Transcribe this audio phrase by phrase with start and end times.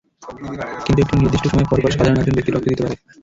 [0.85, 2.95] কিন্তু একটি নির্দিষ্ট সময় পরপর সাধারণ একজন ব্যক্তি রক্ত দিতে পারে।